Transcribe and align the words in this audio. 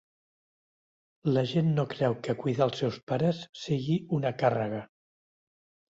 La 1.35 1.43
gent 1.51 1.69
no 1.75 1.85
creu 1.93 2.17
que 2.27 2.35
cuidar 2.41 2.69
els 2.69 2.81
seus 2.85 2.99
pares 3.13 3.45
sigui 3.65 3.99
una 4.21 4.33
càrrega. 4.45 4.85